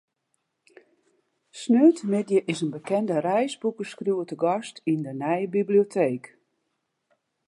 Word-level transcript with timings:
Sneontemiddei 1.59 2.41
is 2.51 2.59
in 2.65 2.73
bekende 2.77 3.15
reisboekeskriuwer 3.27 4.27
te 4.27 4.37
gast 4.43 4.75
yn 4.91 4.99
de 5.05 5.13
nije 5.21 5.47
biblioteek. 5.57 6.23